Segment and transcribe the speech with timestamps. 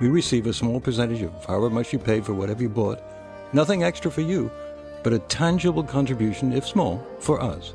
[0.00, 3.02] We receive a small percentage of however much you paid for whatever you bought.
[3.52, 4.50] Nothing extra for you,
[5.02, 7.74] but a tangible contribution, if small, for us.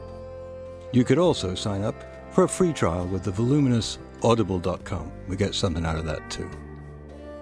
[0.91, 1.95] You could also sign up
[2.31, 5.11] for a free trial with the voluminous audible.com.
[5.27, 6.49] We get something out of that too.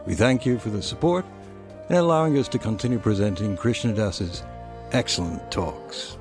[0.06, 1.26] We thank you for the support
[1.90, 4.44] and allowing us to continue presenting Krishna Das's
[4.92, 6.18] excellent talks.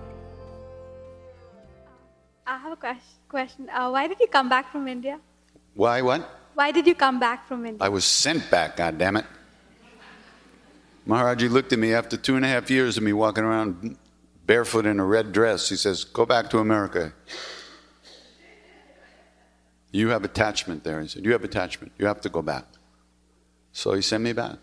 [2.47, 2.97] I have a
[3.29, 3.69] question.
[3.71, 5.21] Uh, why did you come back from India?
[5.75, 6.38] Why what?
[6.59, 7.79] Why did you come back from India?
[7.81, 9.25] I was sent back, God damn it.
[11.07, 13.97] Maharaji looked at me after two and a half years of me walking around
[14.45, 15.69] barefoot in a red dress.
[15.69, 17.13] He says, Go back to America.
[19.93, 21.01] You have attachment there.
[21.01, 21.93] He said, You have attachment.
[21.97, 22.65] You have to go back.
[23.71, 24.57] So he sent me back.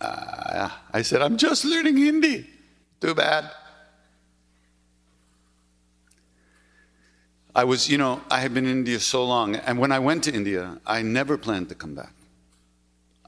[0.00, 2.50] Uh, I said, I'm just learning Hindi.
[3.00, 3.48] Too bad.
[7.54, 10.24] I was, you know, I had been in India so long, and when I went
[10.24, 12.14] to India, I never planned to come back.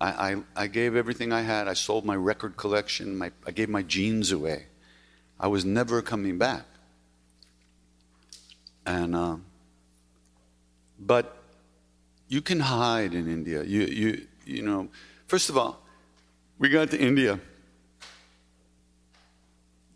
[0.01, 1.69] I, I, I gave everything I had.
[1.69, 3.17] I sold my record collection.
[3.17, 4.67] My, I gave my jeans away.
[5.39, 6.65] I was never coming back.
[8.87, 9.37] And, uh,
[10.99, 11.37] but
[12.29, 13.63] you can hide in India.
[13.63, 14.89] You, you, you know,
[15.27, 15.81] first of all,
[16.59, 17.41] we got to India.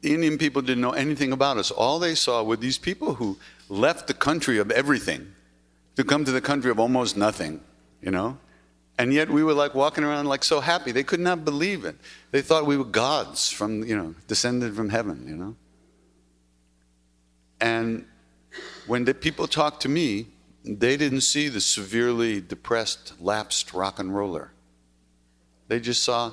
[0.01, 1.71] The Indian people didn't know anything about us.
[1.71, 5.33] All they saw were these people who left the country of everything
[5.97, 7.61] to come to the country of almost nothing,
[8.01, 8.39] you know?
[8.99, 10.93] And yet we were like walking around like so happy.
[10.93, 11.97] They could not believe it.
[12.31, 15.57] They thought we were gods from, you know, descended from heaven, you know.
[17.61, 18.07] And
[18.87, 20.29] when the people talked to me,
[20.65, 24.53] they didn't see the severely depressed, lapsed rock and roller.
[25.69, 26.33] They just saw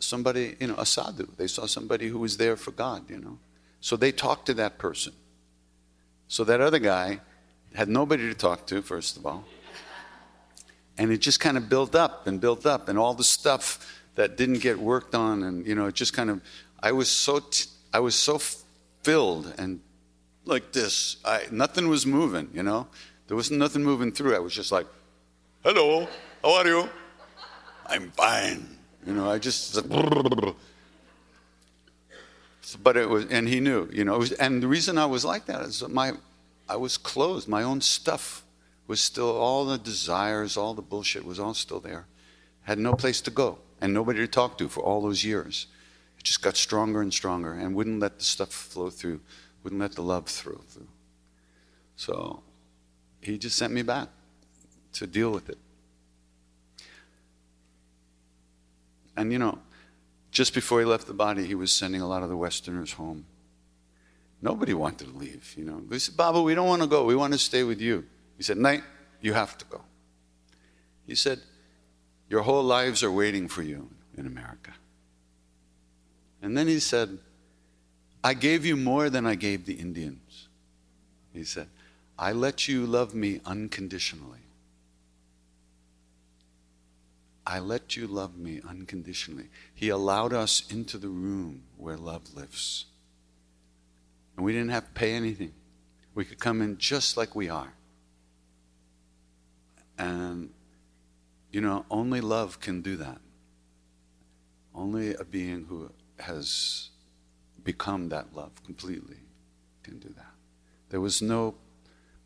[0.00, 1.28] somebody, you know, a sadhu.
[1.36, 3.38] They saw somebody who was there for God, you know.
[3.80, 5.12] So they talked to that person.
[6.28, 7.20] So that other guy
[7.74, 9.44] had nobody to talk to, first of all.
[10.98, 14.36] And it just kind of built up and built up, and all the stuff that
[14.36, 16.42] didn't get worked on, and you know, it just kind of.
[16.82, 18.38] I was so t- I was so
[19.02, 19.80] filled and
[20.44, 21.16] like this.
[21.24, 22.86] I nothing was moving, you know.
[23.28, 24.34] There was nothing moving through.
[24.34, 24.86] I was just like,
[25.62, 26.06] "Hello,
[26.42, 26.88] how are you?
[27.86, 29.74] I'm fine." You know, I just.
[32.82, 34.18] But it was, and he knew, you know.
[34.18, 36.12] Was, and the reason I was like that is that my,
[36.68, 37.48] I was closed.
[37.48, 38.44] My own stuff
[38.86, 42.06] was still, all the desires, all the bullshit was all still there.
[42.62, 45.66] Had no place to go and nobody to talk to for all those years.
[46.18, 49.20] It just got stronger and stronger and wouldn't let the stuff flow through,
[49.62, 50.88] wouldn't let the love flow through.
[51.96, 52.42] So
[53.20, 54.08] he just sent me back
[54.94, 55.58] to deal with it.
[59.20, 59.58] And you know,
[60.30, 63.26] just before he left the body, he was sending a lot of the Westerners home.
[64.40, 65.82] Nobody wanted to leave, you know.
[65.86, 67.04] They said, Baba, we don't want to go.
[67.04, 68.06] We want to stay with you.
[68.38, 68.82] He said, Night,
[69.20, 69.82] you have to go.
[71.06, 71.40] He said,
[72.30, 74.72] Your whole lives are waiting for you in America.
[76.40, 77.18] And then he said,
[78.24, 80.48] I gave you more than I gave the Indians.
[81.34, 81.68] He said,
[82.18, 84.38] I let you love me unconditionally.
[87.50, 89.46] I let you love me unconditionally.
[89.74, 92.84] He allowed us into the room where love lives.
[94.36, 95.52] And we didn't have to pay anything.
[96.14, 97.72] We could come in just like we are.
[99.98, 100.50] And,
[101.50, 103.18] you know, only love can do that.
[104.72, 106.90] Only a being who has
[107.64, 109.16] become that love completely
[109.82, 110.34] can do that.
[110.90, 111.56] There was no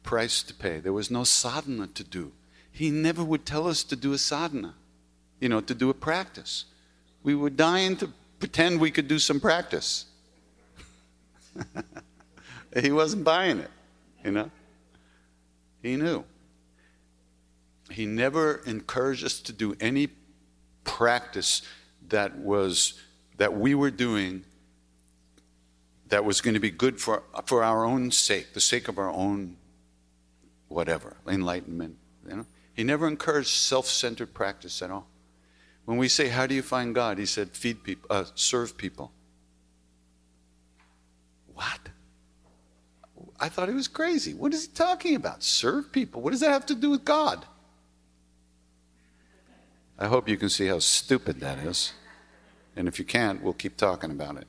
[0.02, 2.32] price to pay, there was no sadhana to do.
[2.70, 4.74] He never would tell us to do a sadhana,
[5.40, 6.64] you know, to do a practice.
[7.22, 10.06] We were dying to pretend we could do some practice.
[12.80, 13.70] he wasn't buying it,
[14.24, 14.50] you know.
[15.82, 16.24] He knew.
[17.90, 20.08] He never encouraged us to do any
[20.84, 21.62] practice
[22.08, 23.00] that was
[23.36, 24.44] that we were doing
[26.08, 29.10] that was going to be good for for our own sake, the sake of our
[29.10, 29.56] own
[30.68, 31.96] whatever, enlightenment,
[32.28, 32.46] you know.
[32.74, 35.06] He never encouraged self-centered practice at all.
[35.84, 39.12] When we say, "How do you find God?" He said, "Feed people, uh, serve people."
[41.54, 41.80] What?
[43.38, 44.34] I thought he was crazy.
[44.34, 45.42] What is he talking about?
[45.42, 46.22] Serve people.
[46.22, 47.44] What does that have to do with God?
[49.98, 51.92] I hope you can see how stupid that is.
[52.76, 54.46] And if you can't, we'll keep talking about it.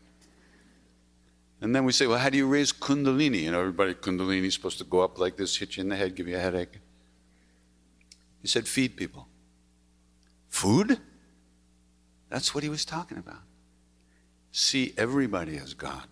[1.61, 3.43] And then we say, well, how do you raise Kundalini?
[3.43, 5.95] You know, everybody, Kundalini is supposed to go up like this, hit you in the
[5.95, 6.79] head, give you a headache.
[8.41, 9.27] He said, feed people.
[10.49, 10.99] Food?
[12.35, 13.43] That's what he was talking about.
[14.51, 16.05] See everybody as God.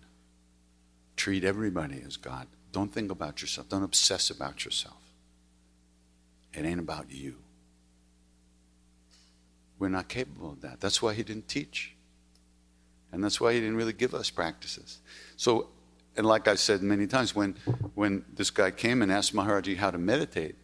[1.16, 2.46] Treat everybody as God.
[2.72, 3.68] Don't think about yourself.
[3.68, 4.96] Don't obsess about yourself.
[6.54, 7.34] It ain't about you.
[9.78, 10.80] We're not capable of that.
[10.80, 11.94] That's why he didn't teach.
[13.12, 15.00] And that's why he didn't really give us practices.
[15.36, 15.68] So,
[16.16, 17.54] and like I've said many times, when,
[17.94, 20.54] when this guy came and asked Maharaji how to meditate,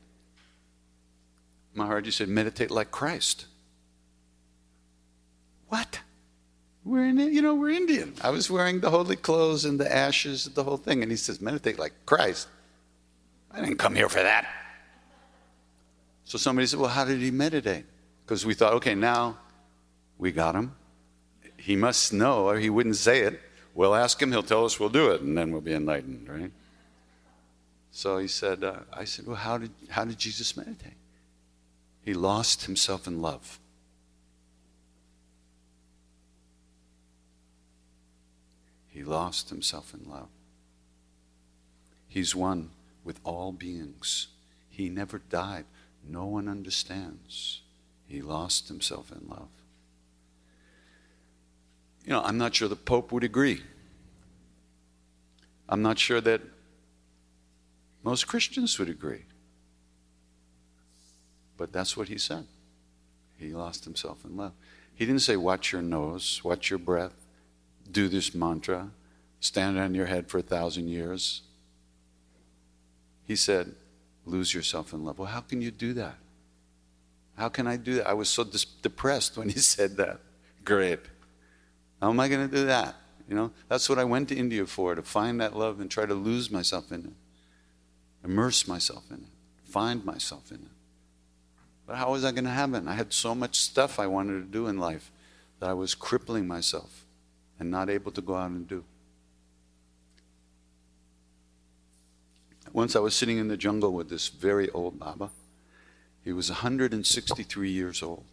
[1.76, 3.44] Maharaji said, meditate like Christ.
[5.70, 6.00] What?
[6.84, 8.14] We're in, you know, we're Indian.
[8.20, 11.02] I was wearing the holy clothes and the ashes, the whole thing.
[11.02, 12.48] And he says, meditate like Christ.
[13.50, 14.46] I didn't come here for that.
[16.24, 17.84] So somebody said, well, how did he meditate?
[18.24, 19.38] Because we thought, okay, now
[20.18, 20.74] we got him.
[21.56, 23.40] He must know, or he wouldn't say it.
[23.74, 26.50] We'll ask him, he'll tell us, we'll do it, and then we'll be enlightened, right?
[27.92, 30.94] So he said, uh, I said, well, how did, how did Jesus meditate?
[32.02, 33.58] He lost himself in love.
[39.00, 40.28] He lost himself in love.
[42.06, 42.68] He's one
[43.02, 44.26] with all beings.
[44.68, 45.64] He never died.
[46.06, 47.62] No one understands.
[48.06, 49.48] He lost himself in love.
[52.04, 53.62] You know, I'm not sure the Pope would agree.
[55.66, 56.42] I'm not sure that
[58.02, 59.24] most Christians would agree.
[61.56, 62.46] But that's what he said.
[63.38, 64.52] He lost himself in love.
[64.94, 67.14] He didn't say, watch your nose, watch your breath,
[67.92, 68.90] do this mantra,
[69.40, 71.42] stand on your head for a thousand years.
[73.24, 73.74] He said,
[74.24, 75.18] lose yourself in love.
[75.18, 76.16] Well, how can you do that?
[77.36, 78.06] How can I do that?
[78.06, 80.20] I was so dis- depressed when he said that.
[80.64, 81.00] Great.
[82.00, 82.96] How am I going to do that?
[83.28, 86.04] You know, that's what I went to India for, to find that love and try
[86.04, 90.72] to lose myself in it, immerse myself in it, find myself in it.
[91.86, 92.88] But how was that going to happen?
[92.88, 95.12] I had so much stuff I wanted to do in life
[95.60, 97.04] that I was crippling myself
[97.60, 98.82] and not able to go out and do.
[102.72, 105.30] Once I was sitting in the jungle with this very old Baba.
[106.24, 108.24] He was 163 years old.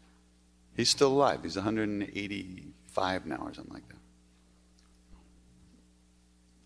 [0.75, 1.39] He's still alive.
[1.43, 3.95] He's 185 now or something like that.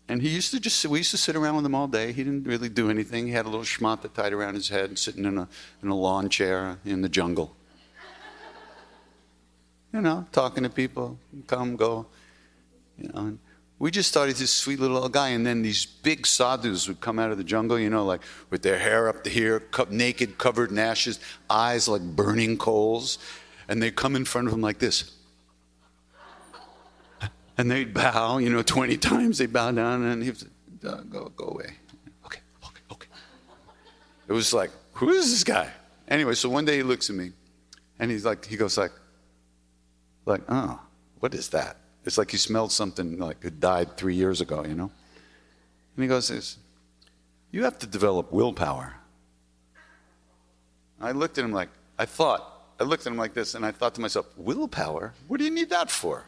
[0.08, 2.12] And he used to just, we used to sit around with him all day.
[2.12, 3.26] He didn't really do anything.
[3.26, 5.48] He had a little schmata tied around his head, and sitting in a,
[5.82, 7.56] in a lawn chair in the jungle.
[9.92, 12.06] You know, talking to people, come, go.
[12.98, 13.38] You know, and
[13.78, 15.28] we just he's this sweet little guy.
[15.28, 18.62] And then these big sadhus would come out of the jungle, you know, like with
[18.62, 21.18] their hair up to here, naked, covered in ashes,
[21.50, 23.18] eyes like burning coals.
[23.68, 25.12] And they'd come in front of him like this
[27.58, 30.36] and they'd bow, you know, 20 times they bow down, and he'd
[30.84, 31.76] uh, go, go away.
[32.26, 33.08] Okay, okay, okay.
[34.28, 35.70] It was like, who is this guy?
[36.08, 37.32] Anyway, so one day he looks at me,
[37.98, 38.92] and he's like, he goes like,
[40.24, 40.80] like, oh,
[41.20, 41.76] what is that?
[42.04, 44.90] It's like he smelled something like it died three years ago, you know?
[45.96, 46.58] And he goes,
[47.50, 48.94] you have to develop willpower.
[51.00, 51.68] I looked at him like,
[51.98, 52.48] I thought,
[52.80, 55.14] I looked at him like this, and I thought to myself, willpower?
[55.28, 56.24] What do you need that for?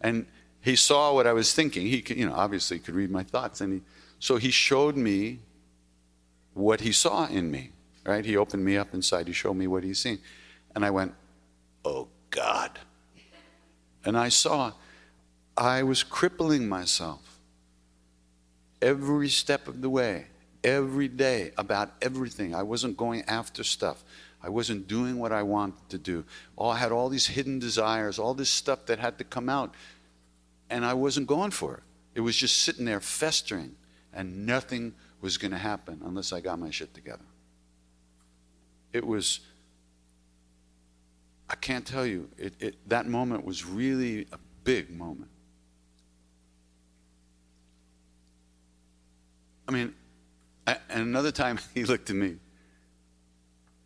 [0.00, 0.26] And
[0.60, 1.86] he saw what I was thinking.
[1.86, 3.80] He, you know, obviously could read my thoughts, and he,
[4.18, 5.40] so he showed me
[6.54, 7.70] what he saw in me.
[8.04, 8.24] Right?
[8.24, 9.26] He opened me up inside.
[9.26, 10.20] He showed me what he's seen,
[10.74, 11.12] and I went,
[11.84, 12.78] "Oh God!"
[14.04, 14.72] And I saw
[15.56, 17.38] I was crippling myself
[18.80, 20.26] every step of the way,
[20.64, 22.54] every day about everything.
[22.54, 24.02] I wasn't going after stuff.
[24.42, 26.24] I wasn't doing what I wanted to do.
[26.56, 29.74] Oh, I had all these hidden desires, all this stuff that had to come out,
[30.70, 31.82] and I wasn't going for it.
[32.14, 33.76] It was just sitting there festering,
[34.14, 37.24] and nothing was going to happen unless I got my shit together.
[38.92, 39.40] It was,
[41.50, 45.30] I can't tell you, it, it, that moment was really a big moment.
[49.68, 49.94] I mean,
[50.66, 52.36] I, and another time he looked at me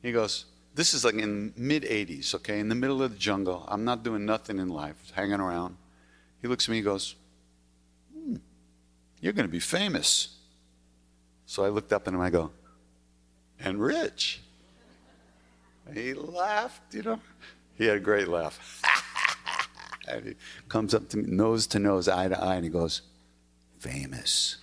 [0.04, 0.44] he goes,
[0.74, 3.64] This is like in mid 80s, okay, in the middle of the jungle.
[3.66, 5.76] I'm not doing nothing in life, hanging around.
[6.42, 7.16] He looks at me, he goes,
[8.12, 8.36] hmm,
[9.20, 10.36] You're going to be famous.
[11.46, 12.50] So I looked up at him, I go,
[13.58, 14.42] And rich.
[15.86, 17.20] And he laughed, you know.
[17.76, 18.82] He had a great laugh.
[20.08, 20.34] and he
[20.68, 23.02] comes up to me, nose to nose, eye to eye, and he goes,
[23.78, 24.56] Famous.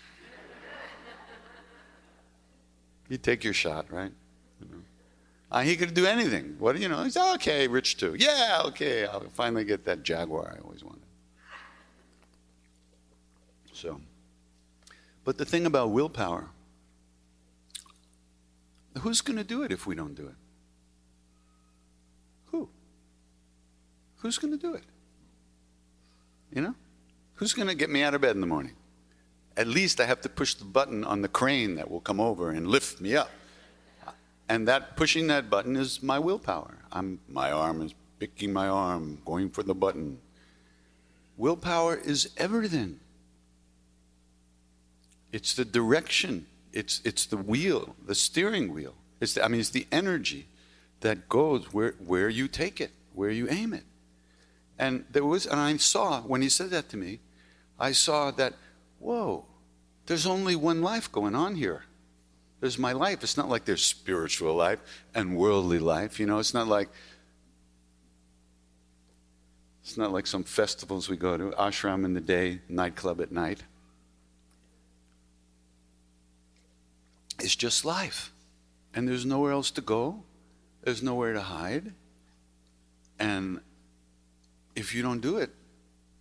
[3.09, 4.11] you take your shot, right?
[4.59, 4.81] You know.
[5.51, 6.55] Uh, he could do anything.
[6.59, 7.03] What you know?
[7.03, 8.15] He's okay, rich too.
[8.17, 9.05] Yeah, okay.
[9.05, 11.01] I'll finally get that Jaguar I always wanted.
[13.73, 13.99] So,
[15.25, 16.47] but the thing about willpower,
[18.99, 20.35] who's going to do it if we don't do it?
[22.47, 22.69] Who?
[24.21, 24.83] Who's going to do it?
[26.53, 26.75] You know?
[27.35, 28.73] Who's going to get me out of bed in the morning?
[29.57, 32.51] At least I have to push the button on the crane that will come over
[32.51, 33.31] and lift me up.
[34.47, 36.77] And that pushing that button is my willpower.
[36.91, 40.19] I'm, my arm is picking my arm, going for the button.
[41.37, 42.99] Willpower is everything.
[45.31, 46.45] It's the direction.
[46.73, 48.93] It's, it's the wheel, the steering wheel.
[49.19, 50.47] It's the, I mean, it's the energy
[50.99, 53.83] that goes where, where you take it, where you aim it.
[54.81, 57.19] And there was, and I saw when he said that to me,
[57.79, 58.55] I saw that,
[58.97, 59.45] whoa,
[60.07, 61.83] there's only one life going on here.
[62.61, 63.21] There's my life.
[63.21, 64.79] It's not like there's spiritual life
[65.13, 66.19] and worldly life.
[66.19, 66.89] You know, it's not like
[69.83, 73.63] it's not like some festivals we go to, ashram in the day, nightclub at night.
[77.39, 78.31] It's just life.
[78.95, 80.23] And there's nowhere else to go.
[80.83, 81.93] There's nowhere to hide.
[83.19, 83.59] And
[84.75, 85.49] if you don't do it,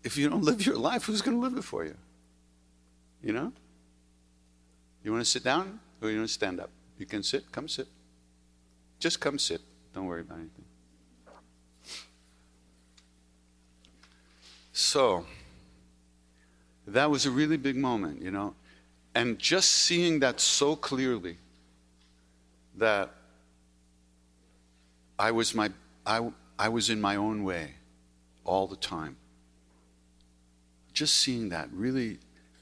[0.03, 1.97] if you don't live your life, who's going to live it for you?
[3.23, 3.53] You know?
[5.05, 5.81] You want to sit down?
[6.03, 6.71] Or you want to stand up?
[6.99, 7.87] You can sit, come sit.
[8.99, 9.61] Just come sit.
[9.95, 10.65] Don't worry about anything.
[14.73, 15.27] So,
[16.87, 18.55] that was a really big moment, you know.
[19.15, 21.37] And just seeing that so clearly
[22.77, 23.11] that
[25.19, 25.71] I was my
[26.07, 27.75] I, I was in my own way
[28.51, 29.17] all the time.
[30.93, 32.19] Just seeing that really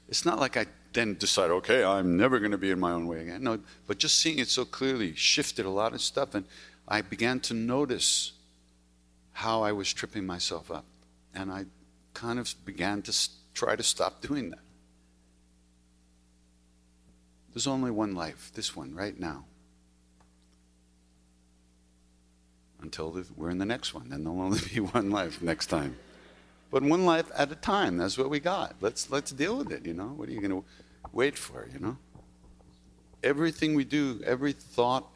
[0.07, 3.07] it's not like I then decide, okay, I'm never going to be in my own
[3.07, 3.43] way again.
[3.43, 6.33] No, but just seeing it so clearly shifted a lot of stuff.
[6.33, 6.45] And
[6.87, 8.31] I began to notice
[9.33, 10.85] how I was tripping myself up.
[11.35, 11.65] And I
[12.15, 14.59] kind of began to try to stop doing that.
[17.53, 19.45] There's only one life, this one, right now.
[22.81, 25.97] Until the, we're in the next one, then there'll only be one life next time.
[26.71, 28.75] But one life at a time, that's what we got.
[28.79, 30.07] Let's, let's deal with it, you know?
[30.07, 30.63] What are you going to
[31.11, 31.97] wait for, you know?
[33.23, 35.07] Everything we do, every thought,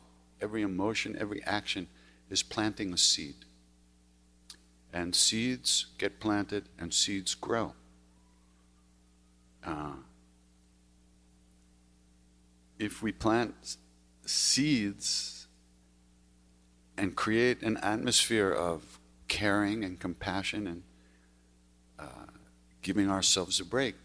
[0.41, 1.87] every emotion, every action
[2.29, 3.35] is planting a seed.
[4.91, 7.73] And seeds get planted and seeds grow.
[9.65, 9.93] Uh,
[12.77, 13.77] if we plant
[14.25, 15.42] seeds
[16.97, 20.83] and create an atmosphere of caring and compassion and
[21.99, 22.27] uh,
[22.81, 23.95] giving ourselves a break,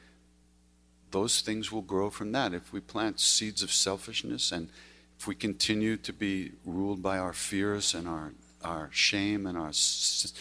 [1.10, 2.54] those things will grow from that.
[2.54, 4.68] If we plant seeds of selfishness and
[5.18, 9.68] if we continue to be ruled by our fears and our, our shame and our
[9.68, 10.32] s-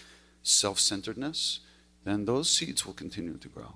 [0.44, 1.62] self centeredness,
[2.04, 3.74] then those seeds will continue to grow.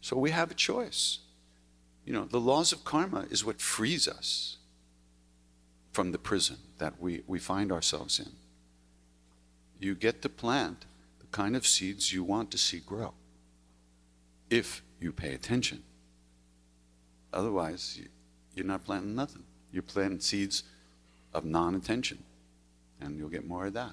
[0.00, 1.20] So we have a choice.
[2.04, 4.58] You know, the laws of karma is what frees us
[5.94, 8.32] from the prison that we, we find ourselves in.
[9.78, 10.86] You get to plant
[11.20, 13.14] the kind of seeds you want to see grow
[14.50, 15.84] if you pay attention.
[17.32, 18.08] Otherwise, you,
[18.56, 19.44] you're not planting nothing.
[19.72, 20.64] You're planting seeds
[21.32, 22.24] of non attention,
[23.00, 23.92] and you'll get more of that.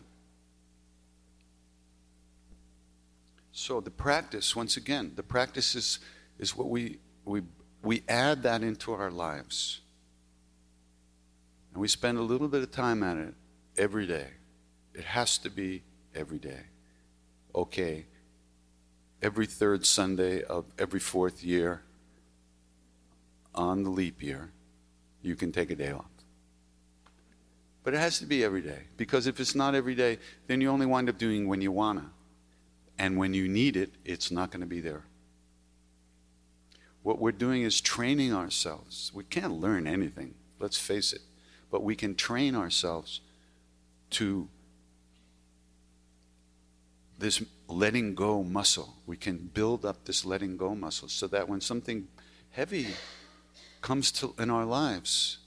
[3.52, 6.00] So the practice, once again, the practice is,
[6.40, 7.44] is what we, we,
[7.84, 9.81] we add that into our lives.
[11.74, 13.34] And we spend a little bit of time at it
[13.78, 14.28] every day.
[14.94, 16.64] It has to be every day.
[17.54, 18.06] Okay,
[19.22, 21.84] every third Sunday of every fourth year
[23.54, 24.52] on the leap year,
[25.22, 26.06] you can take a day off.
[27.84, 28.84] But it has to be every day.
[28.98, 32.00] Because if it's not every day, then you only wind up doing when you want
[32.00, 32.06] to.
[32.98, 35.06] And when you need it, it's not going to be there.
[37.02, 39.12] What we're doing is training ourselves.
[39.14, 41.22] We can't learn anything, let's face it.
[41.72, 43.22] But we can train ourselves
[44.12, 44.48] to
[47.18, 48.98] this letting go muscle.
[49.06, 52.08] We can build up this letting go muscle so that when something
[52.52, 52.88] heavy
[53.80, 55.38] comes to in our lives,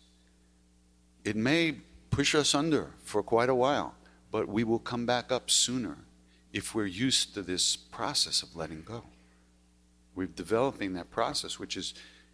[1.24, 1.76] it may
[2.10, 3.94] push us under for quite a while,
[4.30, 5.98] but we will come back up sooner
[6.52, 9.02] if we're used to this process of letting go.
[10.14, 11.92] We're developing that process, which is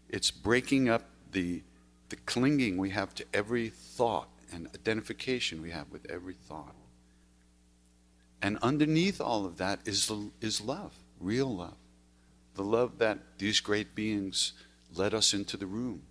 [0.08, 1.62] it's breaking up the
[2.10, 6.74] the clinging we have to every thought and identification we have with every thought.
[8.42, 11.76] And underneath all of that is, is love, real love.
[12.54, 14.52] The love that these great beings
[14.94, 16.02] led us into the room.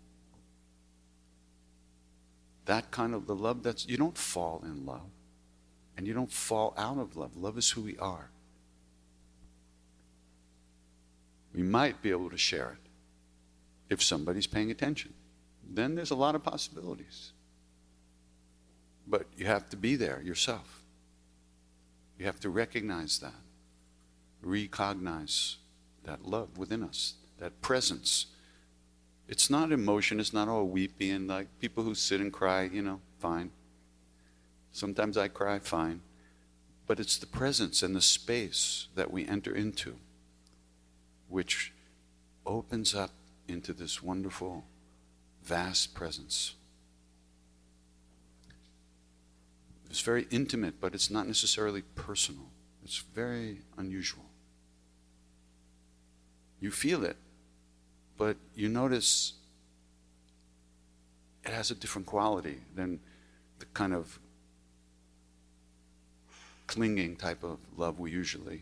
[2.65, 5.09] That kind of the love that's, you don't fall in love.
[5.97, 7.35] And you don't fall out of love.
[7.35, 8.29] Love is who we are.
[11.53, 12.89] We might be able to share it
[13.89, 15.13] if somebody's paying attention.
[15.71, 17.31] Then there's a lot of possibilities.
[19.07, 20.83] But you have to be there yourself.
[22.17, 23.33] You have to recognize that,
[24.41, 25.57] recognize
[26.03, 28.27] that love within us, that presence.
[29.27, 32.81] It's not emotion, it's not all weepy and like people who sit and cry, you
[32.81, 33.51] know, fine.
[34.71, 36.01] Sometimes I cry, fine.
[36.87, 39.95] But it's the presence and the space that we enter into
[41.29, 41.71] which
[42.45, 43.11] opens up
[43.47, 44.65] into this wonderful,
[45.49, 46.53] vast presence.
[49.89, 52.45] It's very intimate, but it's not necessarily personal.
[52.83, 54.25] It's very unusual.
[56.61, 57.17] You feel it,
[58.15, 59.33] but you notice
[61.43, 62.99] it has a different quality than
[63.57, 64.19] the kind of
[66.67, 68.61] clinging type of love we usually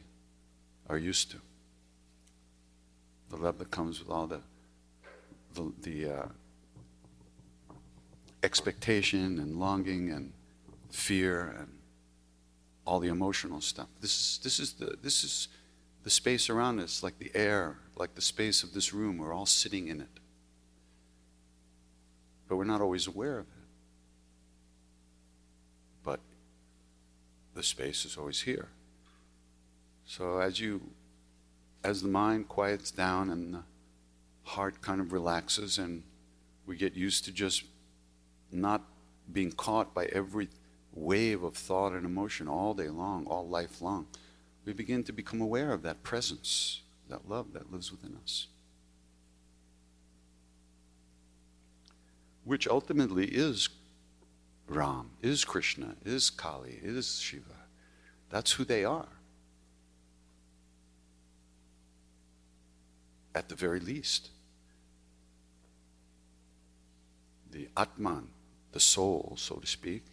[0.88, 1.38] are used to.
[3.30, 4.40] The love that comes with all the
[5.54, 6.26] the, the uh,
[8.44, 10.34] expectation and longing and
[10.92, 11.70] fear and
[12.86, 13.88] all the emotional stuff.
[14.02, 15.48] This is this is the this is
[16.04, 19.18] the space around us, like the air, like the space of this room.
[19.18, 20.20] We're all sitting in it,
[22.48, 23.54] but we're not always aware of it.
[26.04, 26.20] But
[27.54, 28.70] the space is always here.
[30.06, 30.82] So as you
[31.84, 33.64] as the mind quiets down and the
[34.44, 36.04] heart kind of relaxes and
[36.66, 37.64] we get used to just
[38.52, 38.84] not
[39.32, 40.50] being caught by every
[40.94, 44.08] wave of thought and emotion all day long, all life long,
[44.66, 48.48] we begin to become aware of that presence, that love that lives within us.
[52.44, 53.70] Which ultimately is
[54.68, 57.44] Ram, is Krishna, is Kali, is Shiva.
[58.30, 59.08] That's who they are.
[63.34, 64.30] At the very least.
[67.52, 68.28] The Atman,
[68.78, 70.04] the soul, so to speak,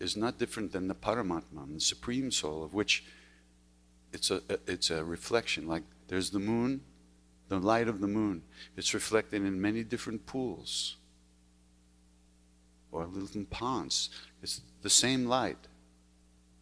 [0.00, 3.04] is not different than the Paramatman, the supreme soul, of which
[4.14, 5.68] it's a, it's a reflection.
[5.68, 6.80] Like there's the moon,
[7.50, 8.44] the light of the moon.
[8.78, 10.96] It's reflected in many different pools
[12.92, 14.08] or little ponds.
[14.42, 15.68] It's the same light,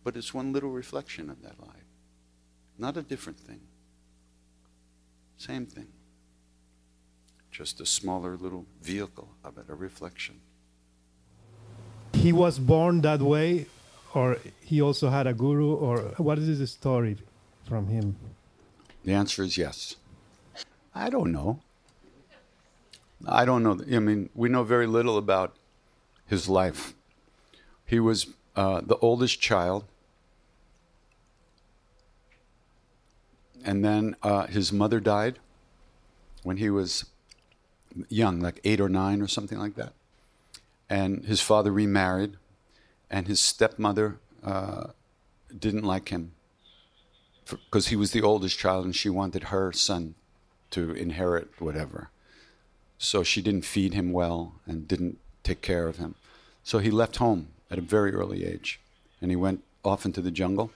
[0.03, 1.87] but it's one little reflection of that light.
[2.77, 3.61] Not a different thing.
[5.39, 5.93] Same thing.
[7.53, 10.41] Just a smaller little vehicle of it, a reflection.
[12.23, 13.67] He was born that way,
[14.15, 17.17] or he also had a guru, or what is the story
[17.69, 18.17] from him?
[19.05, 19.97] The answer is yes.
[20.95, 21.61] I don't know.
[23.27, 23.79] I don't know.
[23.95, 25.55] I mean, we know very little about
[26.27, 26.95] his life.
[27.85, 28.27] He was
[28.57, 29.85] uh, the oldest child,
[33.65, 35.39] and then uh, his mother died
[36.43, 37.05] when he was
[38.09, 39.93] young, like eight or nine or something like that.
[40.88, 42.35] And his father remarried,
[43.11, 44.88] and his stepmother uh,
[45.59, 46.33] didn't like him
[47.49, 50.14] because he was the oldest child and she wanted her son
[50.70, 52.11] to inherit whatever.
[52.99, 56.16] So she didn't feed him well and didn't take care of him.
[56.64, 58.81] So he left home at a very early age
[59.20, 60.72] and he went off into the jungle.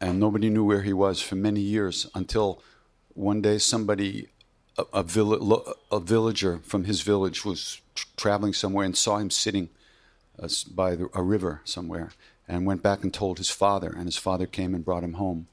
[0.00, 2.62] And nobody knew where he was for many years until
[3.14, 4.28] one day somebody,
[4.78, 7.81] a, a, vill- a villager from his village, was
[8.16, 9.68] traveling somewhere and saw him sitting
[10.38, 12.10] uh, by the, a river somewhere
[12.48, 13.88] and went back and told his father.
[13.88, 15.48] And his father came and brought him home.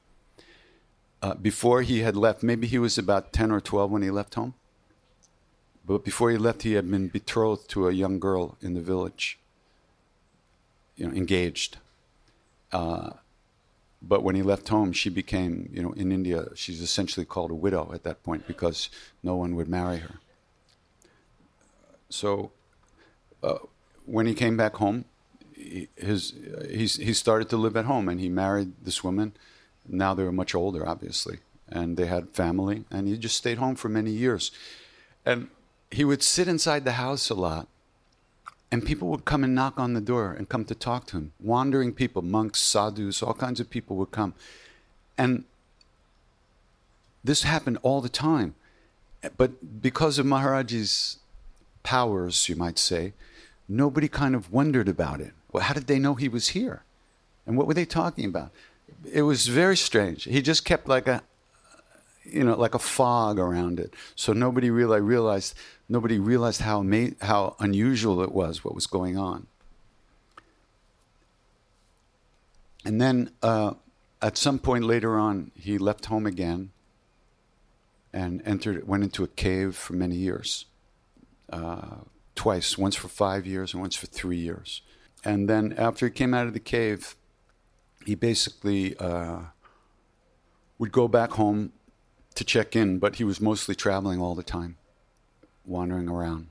[1.22, 4.34] Uh, before he had left, maybe he was about 10 or 12 when he left
[4.34, 4.54] home.
[5.86, 9.38] But before he left, he had been betrothed to a young girl in the village,
[10.96, 11.78] you know, engaged.
[12.72, 13.10] Uh,
[14.02, 17.54] but when he left home, she became, you know, in India, she's essentially called a
[17.54, 18.88] widow at that point because
[19.22, 20.20] no one would marry her.
[22.10, 22.50] So
[23.42, 23.58] uh,
[24.04, 25.06] when he came back home,
[25.54, 26.34] he, his,
[26.68, 29.32] he, he started to live at home and he married this woman.
[29.88, 33.76] Now they were much older, obviously, and they had family, and he just stayed home
[33.76, 34.50] for many years.
[35.24, 35.48] And
[35.90, 37.66] he would sit inside the house a lot,
[38.70, 41.32] and people would come and knock on the door and come to talk to him.
[41.40, 44.34] Wandering people, monks, sadhus, all kinds of people would come.
[45.18, 45.44] And
[47.24, 48.54] this happened all the time.
[49.36, 51.18] But because of Maharaj's
[51.82, 53.12] powers, you might say,
[53.68, 55.32] nobody kind of wondered about it.
[55.52, 56.82] Well, how did they know he was here?
[57.46, 58.50] And what were they talking about?
[59.10, 60.24] It was very strange.
[60.24, 61.22] He just kept like a,
[62.24, 63.94] you know, like a fog around it.
[64.14, 65.54] So nobody really realized,
[65.88, 66.84] nobody realized how
[67.22, 69.46] how unusual it was, what was going on.
[72.84, 73.74] And then uh,
[74.22, 76.70] at some point later on, he left home again
[78.12, 80.66] and entered, went into a cave for many years,
[81.52, 81.96] uh,
[82.34, 84.82] twice, once for five years and once for three years.
[85.24, 87.16] And then after he came out of the cave,
[88.06, 89.40] he basically uh,
[90.78, 91.72] would go back home
[92.34, 94.76] to check in, but he was mostly traveling all the time,
[95.66, 96.46] wandering around.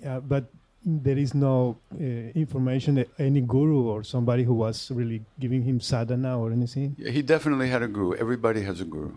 [0.00, 0.44] Yeah, but
[0.84, 2.04] there is no uh,
[2.34, 6.94] information that any guru or somebody who was really giving him sadhana or anything.
[6.96, 8.14] Yeah, he definitely had a guru.
[8.14, 9.12] Everybody has a guru.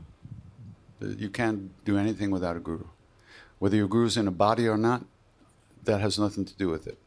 [1.01, 2.85] You can't do anything without a guru.
[3.59, 5.05] Whether your guru's in a body or not,
[5.83, 6.97] that has nothing to do with it.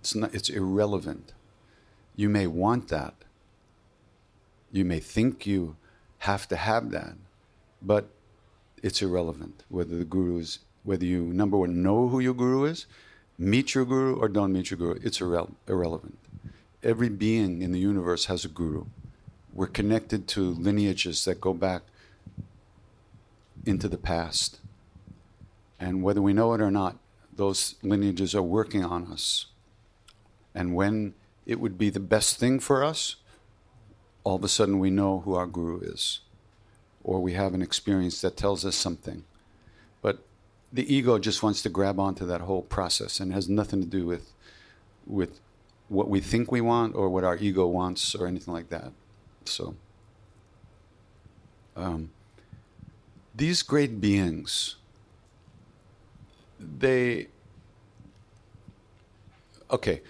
[0.00, 1.32] It's, not, it's irrelevant.
[2.16, 3.14] You may want that.
[4.70, 5.76] You may think you
[6.18, 7.14] have to have that,
[7.80, 8.08] but
[8.82, 12.86] it's irrelevant whether the guru is, whether you, number one, know who your guru is,
[13.38, 14.98] meet your guru, or don't meet your guru.
[15.02, 16.18] It's irre- irrelevant.
[16.82, 18.84] Every being in the universe has a guru.
[19.52, 21.82] We're connected to lineages that go back
[23.66, 24.60] into the past.
[25.78, 26.98] And whether we know it or not,
[27.36, 29.46] those lineages are working on us.
[30.54, 31.14] And when
[31.46, 33.16] it would be the best thing for us,
[34.22, 36.20] all of a sudden we know who our guru is,
[37.02, 39.24] or we have an experience that tells us something.
[40.00, 40.24] But
[40.72, 44.06] the ego just wants to grab onto that whole process and has nothing to do
[44.06, 44.32] with,
[45.06, 45.40] with
[45.88, 48.92] what we think we want or what our ego wants or anything like that.
[49.44, 49.74] So,
[51.76, 52.10] um,
[53.34, 54.76] these great beings,
[56.60, 57.28] they,
[59.70, 60.02] okay,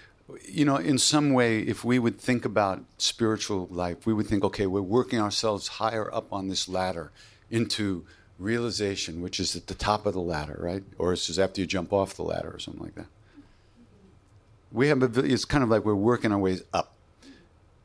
[0.47, 4.43] you know, in some way, if we would think about spiritual life, we would think,
[4.43, 7.11] okay, we're working ourselves higher up on this ladder
[7.49, 8.05] into
[8.39, 10.83] realization, which is at the top of the ladder, right?
[10.97, 13.07] Or it's just after you jump off the ladder or something like that.
[14.71, 16.95] We have a, it's kind of like we're working our ways up.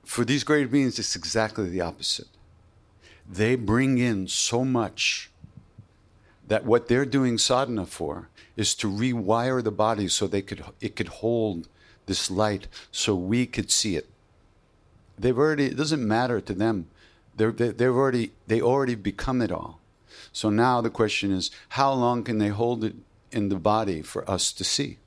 [0.05, 2.27] For these great beings, it's exactly the opposite.
[3.29, 5.30] They bring in so much
[6.51, 10.97] that what they're doing sadhana for is to rewire the body so they could it
[10.97, 11.69] could hold
[12.07, 14.09] this light so we could see it.
[15.17, 16.89] They've already it doesn't matter to them.
[17.37, 19.79] They're, they, they've already they already become it all.
[20.33, 22.97] So now the question is, how long can they hold it
[23.31, 24.99] in the body for us to see?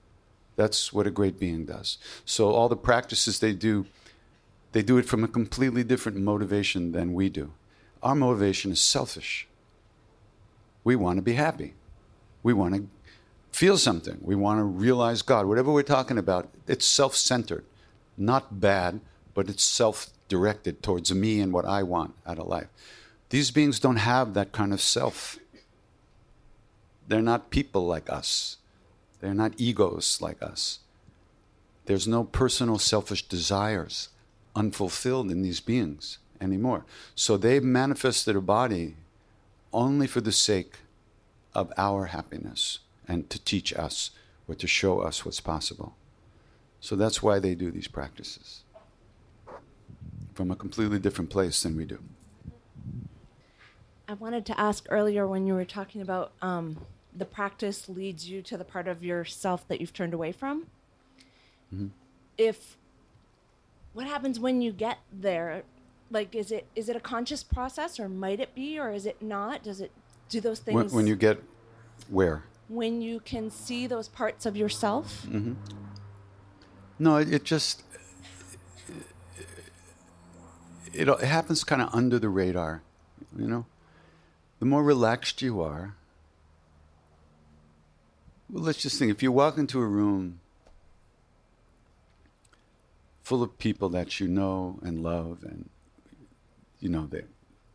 [0.56, 1.97] That's what a great being does.
[2.23, 3.86] So all the practices they do,
[4.71, 7.51] they do it from a completely different motivation than we do.
[8.01, 9.45] Our motivation is selfish.
[10.83, 11.73] We want to be happy.
[12.41, 12.87] We want to
[13.51, 14.17] feel something.
[14.21, 15.45] We want to realize God.
[15.45, 17.65] Whatever we're talking about, it's self centered.
[18.17, 18.99] Not bad,
[19.33, 22.67] but it's self directed towards me and what I want out of life.
[23.29, 25.39] These beings don't have that kind of self.
[27.07, 28.57] They're not people like us,
[29.19, 30.79] they're not egos like us.
[31.85, 34.09] There's no personal selfish desires
[34.55, 36.85] unfulfilled in these beings anymore.
[37.15, 38.95] So they've manifested a body
[39.73, 40.75] only for the sake
[41.53, 44.12] of our happiness and to teach us
[44.47, 45.95] or to show us what's possible.
[46.79, 48.63] So that's why they do these practices
[50.33, 51.99] from a completely different place than we do.
[54.07, 56.77] I wanted to ask earlier when you were talking about um,
[57.15, 60.67] the practice leads you to the part of yourself that you've turned away from.
[61.73, 61.88] Mm-hmm.
[62.38, 62.77] If
[63.93, 65.63] what happens when you get there?
[66.13, 69.19] Like, is it is it a conscious process, or might it be, or is it
[69.21, 69.63] not?
[69.63, 69.91] Does it
[70.30, 71.43] do those things When, when you get
[72.08, 72.43] where?
[72.69, 75.26] when you can see those parts of yourself?
[75.28, 75.54] Mm-hmm.
[76.99, 77.84] No, it, it just
[80.93, 82.84] it, it happens kind of under the radar,
[83.36, 83.65] you know.
[84.60, 85.95] The more relaxed you are,
[88.49, 90.39] well, let's just think if you walk into a room
[93.23, 95.69] full of people that you know and love, and
[96.83, 97.25] you know that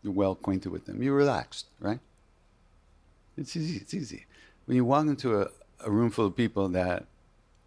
[0.02, 1.98] you're well acquainted with them, you're relaxed, right?
[3.38, 3.78] It's easy.
[3.78, 4.26] It's easy.
[4.66, 5.48] When you walk into a,
[5.80, 7.06] a room full of people that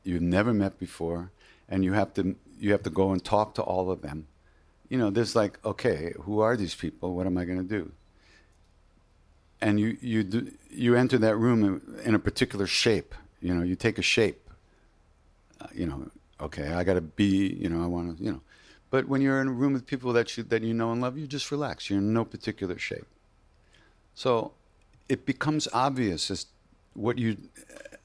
[0.04, 1.32] you've never met before,
[1.68, 4.28] and you have to you have to go and talk to all of them,
[4.88, 7.16] you know, there's like, okay, who are these people?
[7.16, 7.92] What am I going to do?
[9.62, 13.16] And you you do, you enter that room in, in a particular shape.
[13.42, 14.48] You know, you take a shape.
[15.60, 17.48] Uh, you know, okay, I got to be.
[17.60, 18.24] You know, I want to.
[18.24, 18.42] You know,
[18.92, 21.18] but when you're in a room with people that you that you know and love,
[21.18, 21.90] you just relax.
[21.90, 23.08] You're in no particular shape.
[24.14, 24.52] So
[25.10, 26.46] it becomes obvious as
[26.94, 27.38] what you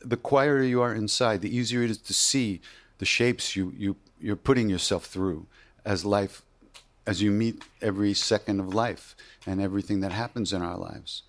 [0.01, 2.61] the quieter you are inside the easier it is to see
[2.99, 5.47] the shapes you you you're putting yourself through
[5.85, 6.43] as life
[7.07, 11.23] as you meet every second of life and everything that happens in our lives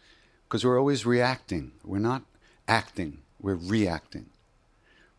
[0.47, 2.21] because we're always reacting we're not
[2.67, 4.27] acting we're reacting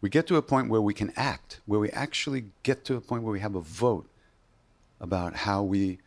[0.01, 3.01] we get to a point where we can act where we actually get to a
[3.01, 4.09] point where we have a vote
[5.01, 5.99] about how we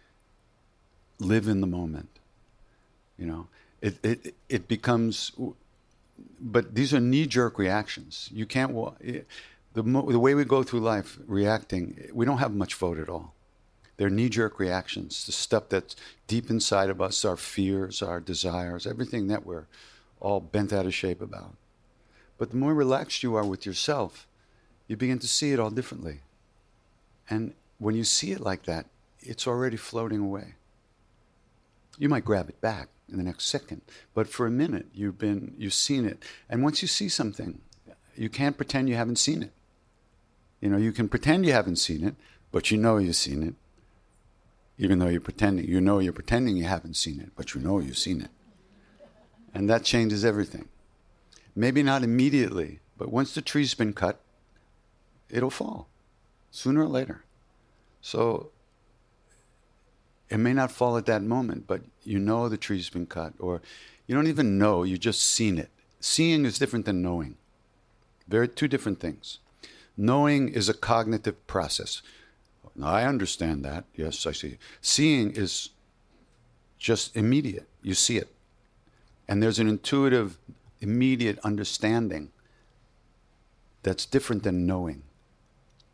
[1.19, 2.09] live in the moment
[3.17, 3.47] you know
[3.81, 5.31] it, it, it becomes,
[6.39, 8.29] but these are knee jerk reactions.
[8.31, 8.71] You can't,
[9.03, 9.21] eh,
[9.73, 13.33] the, the way we go through life reacting, we don't have much vote at all.
[13.97, 15.95] They're knee jerk reactions, the stuff that's
[16.27, 19.65] deep inside of us, our fears, our desires, everything that we're
[20.19, 21.55] all bent out of shape about.
[22.37, 24.27] But the more relaxed you are with yourself,
[24.87, 26.21] you begin to see it all differently.
[27.29, 28.85] And when you see it like that,
[29.19, 30.53] it's already floating away.
[31.97, 33.81] You might grab it back, in the next second.
[34.13, 37.59] But for a minute, you've been you've seen it, and once you see something,
[38.15, 39.51] you can't pretend you haven't seen it.
[40.61, 42.15] You know, you can pretend you haven't seen it,
[42.51, 43.55] but you know you've seen it.
[44.77, 47.79] Even though you're pretending, you know you're pretending you haven't seen it, but you know
[47.79, 48.29] you've seen it.
[49.55, 50.69] And that changes everything.
[51.55, 54.21] Maybe not immediately, but once the tree's been cut,
[55.29, 55.87] it'll fall
[56.51, 57.23] sooner or later.
[58.01, 58.51] So
[60.29, 63.61] it may not fall at that moment, but you know the tree's been cut, or
[64.07, 65.69] you don't even know, you just seen it.
[65.99, 67.37] Seeing is different than knowing.
[68.27, 69.39] They're two different things.
[69.95, 72.01] Knowing is a cognitive process.
[72.75, 73.83] Now, I understand that.
[73.95, 74.57] Yes, I see.
[74.81, 75.69] Seeing is
[76.79, 77.67] just immediate.
[77.83, 78.29] You see it.
[79.27, 80.37] And there's an intuitive,
[80.79, 82.31] immediate understanding
[83.83, 85.03] that's different than knowing.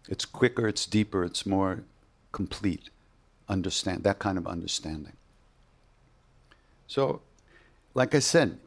[0.08, 1.84] It's quicker, it's deeper, it's more
[2.38, 2.92] complete
[3.50, 5.14] understand that kind of understanding.
[6.86, 7.22] So,
[7.96, 8.60] like I said,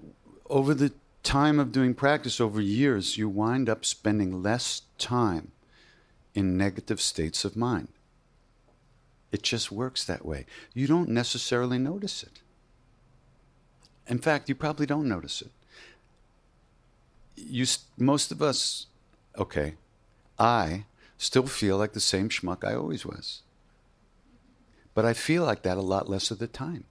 [0.49, 5.53] over the time of doing practice over years, you wind up spending less time
[6.35, 7.87] in negative states of mind.
[9.31, 10.47] It just works that way.
[10.75, 12.41] You don't necessarily notice it.
[14.09, 15.53] In fact, you probably don't notice it.
[17.37, 18.87] You, most of us,
[19.39, 19.75] okay,
[20.41, 20.87] I
[21.19, 23.43] still feel like the same schmuck I always was.
[24.95, 26.85] But I feel like that a lot less of the time.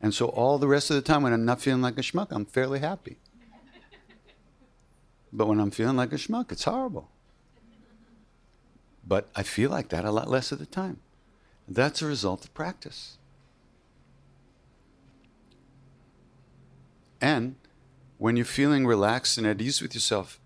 [0.00, 2.28] And so all the rest of the time when I'm not feeling like a schmuck,
[2.30, 3.18] I'm fairly happy.
[5.32, 7.10] But when I'm feeling like a schmuck, it's horrible.
[9.06, 11.00] But I feel like that a lot less of the time.
[11.66, 13.18] That's a result of practice.
[17.20, 17.56] And
[18.16, 20.40] when you're feeling relaxed and at ease with yourself,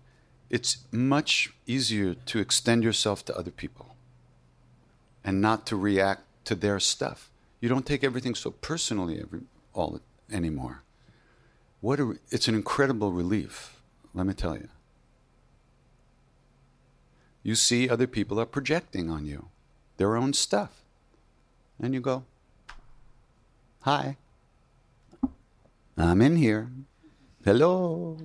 [0.49, 3.93] it's much easier to extend yourself to other people
[5.23, 7.29] and not to react to their stuff.
[7.61, 9.41] You don't take everything so personally every,
[9.73, 9.99] all
[10.31, 10.83] anymore.
[11.81, 13.77] What a, it's an incredible relief,
[14.13, 14.69] let me tell you.
[17.41, 19.49] You see other people are projecting on you
[19.97, 20.81] their own stuff.
[21.79, 22.23] And you go,
[23.81, 24.17] Hi,
[25.97, 26.69] I'm in here.
[27.43, 28.17] Hello.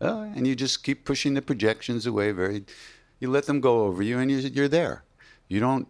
[0.00, 2.32] Oh, and you just keep pushing the projections away.
[2.32, 2.64] Very,
[3.20, 5.04] you let them go over you, and you're, you're there.
[5.48, 5.86] You don't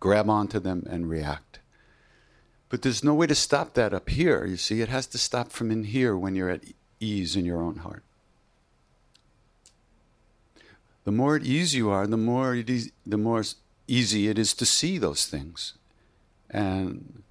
[0.00, 1.60] grab onto them and react.
[2.68, 4.44] But there's no way to stop that up here.
[4.44, 6.64] You see, it has to stop from in here when you're at
[7.00, 8.02] ease in your own heart.
[11.04, 13.42] The more at ease you are, the more it is, the more
[13.86, 15.72] easy it is to see those things,
[16.50, 17.22] and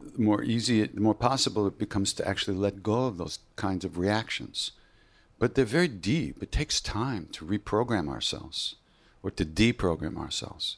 [0.00, 3.40] the more easy, it, the more possible it becomes to actually let go of those
[3.56, 4.70] kinds of reactions.
[5.40, 6.40] But they're very deep.
[6.42, 8.76] It takes time to reprogram ourselves
[9.22, 10.76] or to deprogram ourselves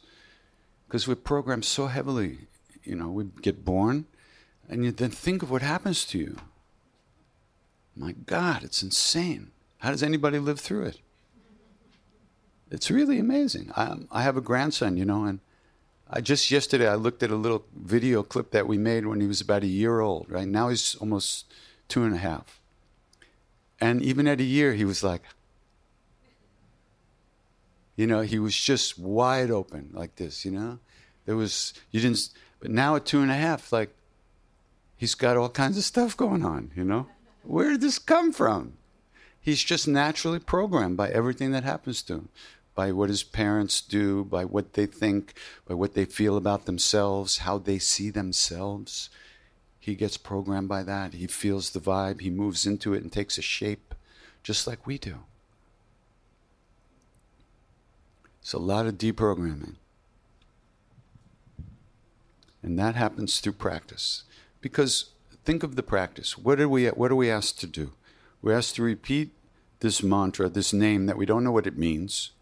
[0.93, 2.37] because we're programmed so heavily.
[2.85, 4.05] You know, we get born,
[4.69, 6.37] and you then think of what happens to you.
[7.97, 9.53] My God, it's insane.
[9.79, 10.99] How does anybody live through it?
[12.71, 13.73] It's really amazing.
[13.75, 15.41] I, I have a grandson, you know, and
[16.11, 19.27] I just yesterday I looked at a little video clip that we made when he
[19.27, 20.27] was about a year old.
[20.29, 21.51] Right now he's almost
[21.89, 22.61] two and a half,
[23.81, 25.23] and even at a year he was like,
[27.97, 30.45] you know, he was just wide open like this.
[30.45, 30.79] You know,
[31.27, 33.95] there was you didn't, but now at two and a half, like
[34.97, 36.71] he's got all kinds of stuff going on.
[36.75, 37.07] You know,
[37.43, 38.75] where did this come from?
[39.41, 42.29] He's just naturally programmed by everything that happens to him,
[42.77, 45.35] by what his parents do, by what they think,
[45.67, 49.11] by what they feel about themselves, how they see themselves.
[49.81, 51.15] He gets programmed by that.
[51.15, 52.21] He feels the vibe.
[52.21, 53.97] He moves into it and takes a shape,
[54.45, 55.25] just like we do.
[58.43, 59.77] It's a lot of deprogramming.
[62.63, 64.25] And that happens through practice.
[64.61, 65.11] Because
[65.45, 66.37] think of the practice.
[66.37, 67.93] What are we, what are we asked to do?
[68.43, 69.31] We're asked to repeat
[69.81, 72.33] this mantra, this name that we don't know what it means.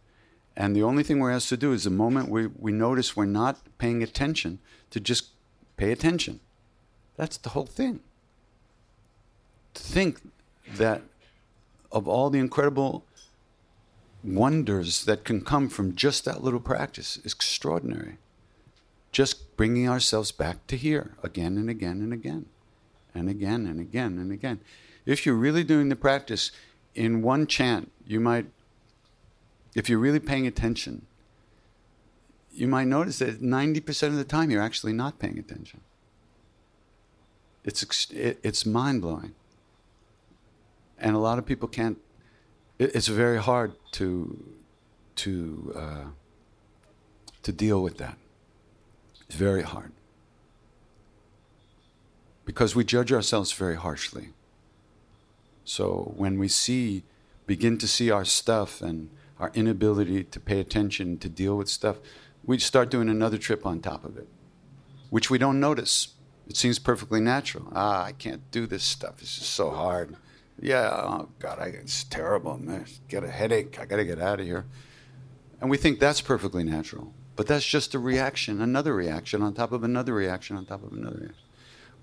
[0.57, 3.27] And the only thing we're asked to do is the moment we, we notice we're
[3.27, 4.59] not paying attention,
[4.91, 5.29] to just
[5.77, 6.41] pay attention.
[7.17, 8.01] That's the whole thing.
[9.75, 10.21] To think
[10.77, 11.03] that
[11.93, 13.05] of all the incredible
[14.23, 18.19] wonders that can come from just that little practice is extraordinary.
[19.13, 22.47] Just bringing ourselves back to here again and again and again
[23.15, 24.61] and again and again and again.
[25.07, 26.53] If you're really doing the practice
[26.95, 28.47] in one chant, you might,
[29.75, 31.07] if you're really paying attention,
[32.53, 35.81] you might notice that 90% of the time you're actually not paying attention.
[37.65, 39.35] It's, it's mind blowing.
[40.99, 41.99] And a lot of people can't,
[42.81, 44.43] it's very hard to,
[45.17, 46.05] to, uh,
[47.43, 48.17] to deal with that.
[49.27, 49.93] It's very hard.
[52.47, 54.31] Because we judge ourselves very harshly.
[55.65, 57.05] So when we see,
[57.47, 61.99] begin to see our stuff and our inability to pay attention, to deal with stuff,
[62.45, 64.27] we start doing another trip on top of it,
[65.11, 66.15] which we don't notice.
[66.49, 67.69] It seems perfectly natural.
[67.73, 69.21] Ah, I can't do this stuff.
[69.21, 70.17] It's just so hard.
[70.61, 72.59] Yeah, oh God, I, it's terrible.
[72.59, 72.85] Man.
[72.87, 73.79] I get a headache.
[73.81, 74.67] I got to get out of here.
[75.61, 77.15] And we think that's perfectly natural.
[77.37, 80.93] But that's just a reaction, another reaction on top of another reaction on top of
[80.93, 81.45] another reaction.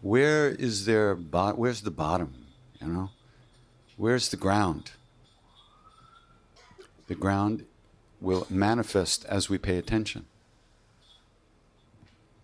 [0.02, 2.48] Where is there, bo- where's the bottom,
[2.82, 3.10] you know?
[3.97, 4.91] Where's the ground?
[7.08, 7.66] The ground
[8.20, 10.26] will manifest as we pay attention.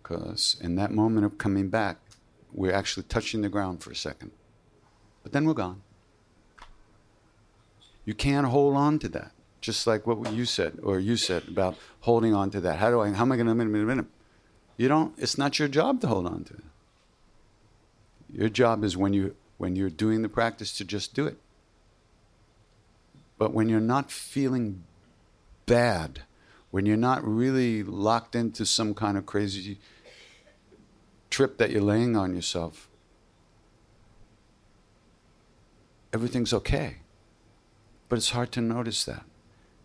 [0.02, 1.98] Because in that moment of coming back,
[2.52, 4.30] we're actually touching the ground for a second.
[5.22, 5.82] But then we're gone.
[8.04, 9.32] You can't hold on to that.
[9.60, 12.78] Just like what you said, or you said about holding on to that.
[12.78, 13.10] How do I?
[13.10, 14.06] How am I going to?
[14.76, 15.14] You don't.
[15.18, 16.64] It's not your job to hold on to it.
[18.30, 21.38] Your job is when you when you're doing the practice to just do it.
[23.38, 24.84] But when you're not feeling
[25.64, 26.22] bad,
[26.70, 29.78] when you're not really locked into some kind of crazy
[31.30, 32.88] trip that you're laying on yourself,
[36.12, 36.98] everything's okay.
[38.08, 39.24] But it's hard to notice that.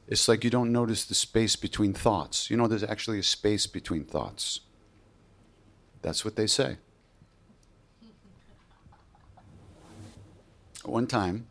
[0.07, 2.49] It's like you don't notice the space between thoughts.
[2.49, 4.61] You know, there's actually a space between thoughts.
[6.01, 6.77] That's what they say.
[10.83, 11.47] One time,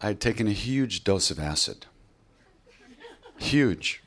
[0.00, 1.86] I had taken a huge dose of acid.
[3.38, 4.02] Huge.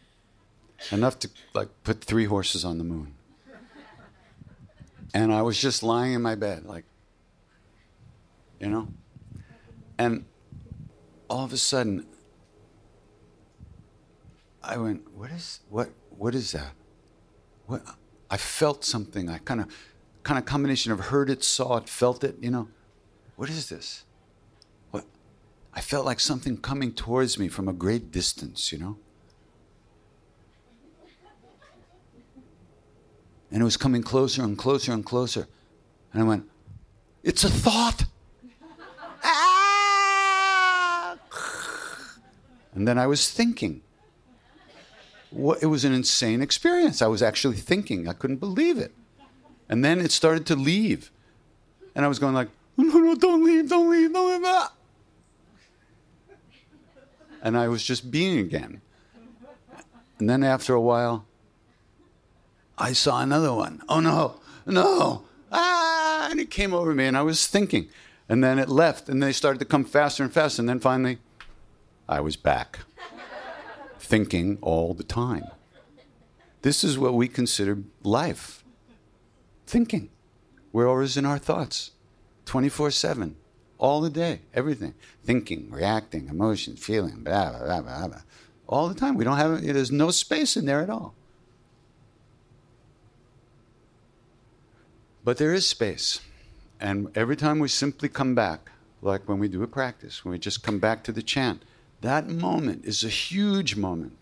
[0.92, 3.14] Enough to like put three horses on the moon.
[5.14, 6.84] And I was just lying in my bed, like,
[8.60, 8.90] you know?
[9.98, 10.26] And
[11.30, 12.06] all of a sudden,
[14.64, 16.72] I went, what is, what, what is that?
[17.68, 17.84] What,
[18.30, 19.30] I felt something.
[19.30, 19.68] I kind of,
[20.24, 22.68] kind of combination of heard it, saw it, felt it, you know?
[23.36, 24.06] What is this?
[24.92, 25.06] What?
[25.74, 28.98] I felt like something coming towards me from a great distance, you know?
[33.52, 35.48] And it was coming closer and closer and closer.
[36.12, 36.50] And I went,
[37.24, 38.06] It's a thought.
[42.76, 43.82] And then I was thinking.
[45.32, 47.02] It was an insane experience.
[47.02, 48.08] I was actually thinking.
[48.08, 48.94] I couldn't believe it.
[49.68, 51.12] And then it started to leave.
[51.96, 54.42] And I was going like, no, no, don't leave, don't leave, don't leave.
[54.46, 54.74] Ah.
[57.42, 58.82] And I was just being again.
[60.20, 61.26] And then after a while,
[62.78, 63.82] I saw another one.
[63.88, 65.24] Oh no, no.
[65.52, 67.88] Ah, and it came over me, and I was thinking.
[68.28, 70.62] And then it left, and they started to come faster and faster.
[70.62, 71.20] And then finally,
[72.08, 72.80] I was back,
[74.00, 75.46] thinking all the time.
[76.62, 78.64] This is what we consider life
[79.66, 80.10] thinking.
[80.72, 81.92] We're always in our thoughts,
[82.46, 83.36] 24 7,
[83.78, 84.94] all the day, everything.
[85.24, 88.22] Thinking, reacting, emotion, feeling, blah, blah, blah, blah, blah.
[88.68, 89.16] All the time.
[89.16, 91.14] We don't have, there's no space in there at all.
[95.24, 96.20] But there is space.
[96.80, 100.40] And every time we simply come back, like when we do a practice, when we
[100.40, 101.64] just come back to the chant,
[102.02, 104.18] that moment is a huge moment.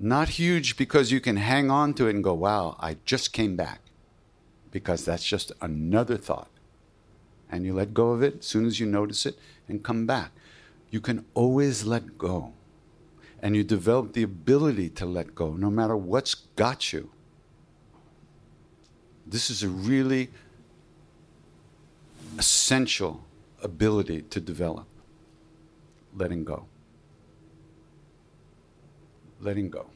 [0.00, 3.56] Not huge because you can hang on to it and go, wow, I just came
[3.56, 3.80] back.
[4.70, 6.50] Because that's just another thought.
[7.50, 10.30] And you let go of it as soon as you notice it and come back.
[10.90, 12.52] You can always let go.
[13.40, 17.10] And you develop the ability to let go no matter what's got you.
[19.26, 20.30] This is a really
[22.38, 23.24] essential
[23.62, 24.86] ability to develop
[26.14, 26.66] letting go.
[29.40, 29.86] Letting go.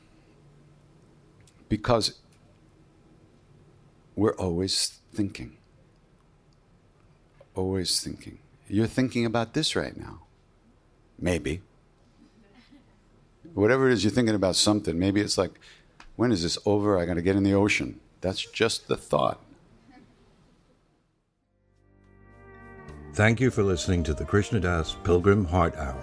[1.69, 2.21] Because
[4.15, 5.57] we're always thinking.
[7.55, 8.39] Always thinking.
[8.69, 10.21] You're thinking about this right now.
[11.19, 11.61] Maybe.
[13.55, 14.99] Whatever it is, you're thinking about something.
[14.99, 15.53] Maybe it's like,
[16.17, 16.99] when is this over?
[16.99, 18.01] I got to get in the ocean.
[18.21, 19.41] That's just the thought.
[23.15, 26.03] Thank you for listening to the Krishna Das Pilgrim Heart Hour.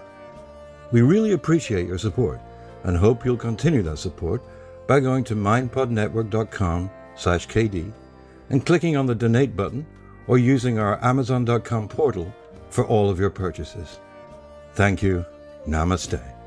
[0.92, 2.40] We really appreciate your support
[2.84, 4.44] and hope you'll continue that support
[4.88, 7.92] by going to mindpodnetwork.com slash KD
[8.52, 9.86] and clicking on the donate button
[10.28, 12.32] or using our amazon.com portal
[12.70, 14.00] for all of your purchases.
[14.74, 15.26] Thank you.
[15.68, 16.39] Namaste.